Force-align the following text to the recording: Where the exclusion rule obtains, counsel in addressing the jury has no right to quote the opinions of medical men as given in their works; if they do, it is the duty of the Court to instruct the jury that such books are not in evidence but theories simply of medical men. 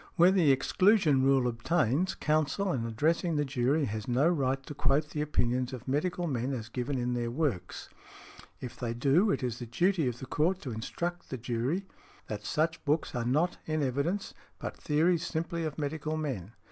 Where 0.15 0.31
the 0.31 0.51
exclusion 0.51 1.21
rule 1.21 1.47
obtains, 1.47 2.15
counsel 2.15 2.73
in 2.73 2.87
addressing 2.87 3.35
the 3.35 3.45
jury 3.45 3.85
has 3.85 4.07
no 4.07 4.27
right 4.27 4.65
to 4.65 4.73
quote 4.73 5.11
the 5.11 5.21
opinions 5.21 5.73
of 5.73 5.87
medical 5.87 6.25
men 6.25 6.53
as 6.53 6.69
given 6.69 6.97
in 6.97 7.13
their 7.13 7.29
works; 7.29 7.87
if 8.59 8.75
they 8.75 8.95
do, 8.95 9.29
it 9.29 9.43
is 9.43 9.59
the 9.59 9.67
duty 9.67 10.07
of 10.07 10.17
the 10.17 10.25
Court 10.25 10.59
to 10.61 10.71
instruct 10.71 11.29
the 11.29 11.37
jury 11.37 11.85
that 12.25 12.43
such 12.45 12.83
books 12.83 13.13
are 13.13 13.25
not 13.25 13.59
in 13.67 13.83
evidence 13.83 14.33
but 14.57 14.75
theories 14.75 15.23
simply 15.23 15.65
of 15.65 15.77
medical 15.77 16.17
men. 16.17 16.53